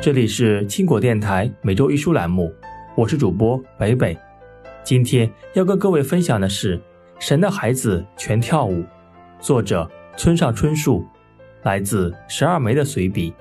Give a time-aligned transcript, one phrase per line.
[0.00, 2.54] 这里是青果电台每周一书栏目，
[2.96, 4.16] 我是主播北北。
[4.84, 6.78] 今天要跟各位分享的是
[7.18, 8.74] 《神的孩子全跳舞》，
[9.40, 11.04] 作者村上春树，
[11.64, 13.34] 来自十二枚的随笔。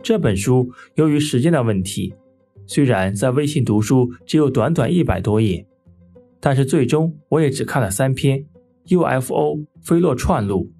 [0.00, 2.14] 这本书由于时间的问题。
[2.72, 5.66] 虽然在微信读书只有短短一百多页，
[6.40, 8.42] 但是最终我也只看了三篇
[8.86, 10.72] ：UFO 飞落串路、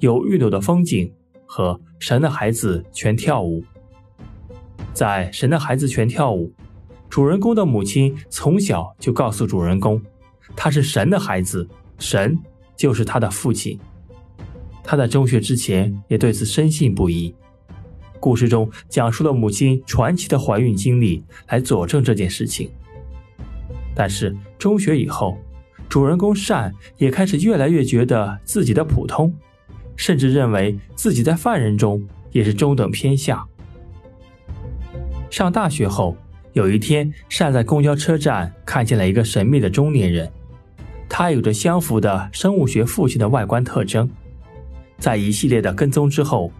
[0.00, 1.08] 有玉楼的风景
[1.46, 3.62] 和神的孩子全跳舞。
[4.92, 6.52] 在神的孩子全跳舞，
[7.08, 10.02] 主人公的母亲从小就告诉主人公，
[10.56, 12.36] 他是神的孩子，神
[12.76, 13.78] 就是他的父亲。
[14.82, 17.32] 他在中学之前也对此深信不疑。
[18.20, 22.70] 故事中讲述了母亲传奇的怀孕经历，来佐证这件事情。
[23.94, 25.38] 但是中学以后，
[25.88, 29.32] 主人公善也开始越来越觉得自己的普通，
[29.96, 33.46] 甚至认为自己在犯人中也是中等偏下。
[35.30, 36.16] 上大学后，
[36.52, 40.30] 有一天，善在公交车站看见了一个神秘的中年人，
[41.08, 44.08] 他有着相符的生物学父亲的外观特征。
[44.98, 46.50] 在一系列的跟踪之后。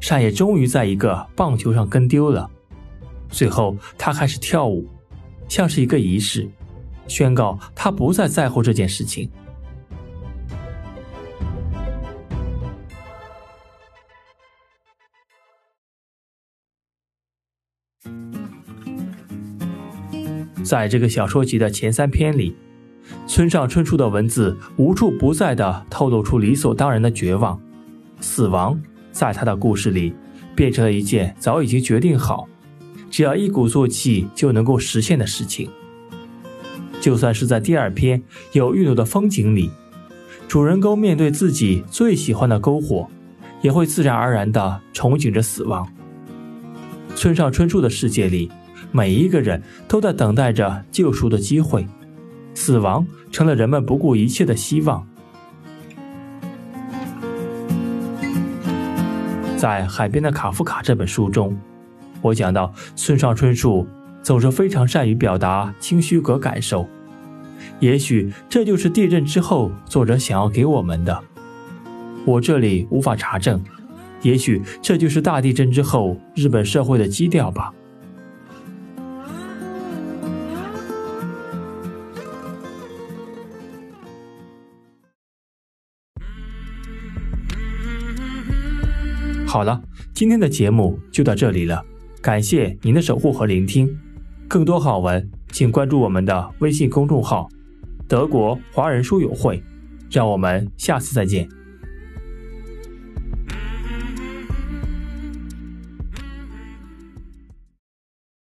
[0.00, 2.48] 善也终于在一个棒球上跟丢了，
[3.28, 4.88] 最后他开始跳舞，
[5.48, 6.48] 像是一个仪式，
[7.06, 9.30] 宣告他不再在乎这件事情。
[20.64, 22.54] 在这个小说集的前三篇里，
[23.26, 27.58] 村上春树的文字无处不在的透露出理所当然的绝望、
[28.20, 28.78] 死亡。
[29.18, 30.14] 在他的故事里，
[30.54, 32.46] 变成了一件早已经决定好，
[33.10, 35.68] 只要一鼓作气就能够实现的事情。
[37.00, 39.72] 就算是在第二篇有玉楼的风景里，
[40.46, 43.08] 主人公面对自己最喜欢的篝火，
[43.60, 45.84] 也会自然而然地憧憬着死亡。
[47.16, 48.48] 村上春树的世界里，
[48.92, 51.84] 每一个人都在等待着救赎的机会，
[52.54, 55.04] 死亡成了人们不顾一切的希望。
[59.58, 61.58] 在《海边的卡夫卡》这本书中，
[62.22, 63.84] 我讲到村上春树
[64.22, 66.88] 总是非常善于表达清虚格感受，
[67.80, 71.24] 也许这就是地震之后作者想要给我们的。
[72.24, 73.60] 我这里无法查证，
[74.22, 77.74] 也许这就是大地震之后日本社会的基调吧。
[89.48, 89.80] 好了，
[90.12, 91.82] 今天的节目就到这里了，
[92.20, 93.88] 感谢您的守护和聆听。
[94.46, 97.48] 更多好文，请关注我们的微信公众号
[98.06, 99.62] “德国华人书友会”。
[100.12, 101.48] 让我们下次再见。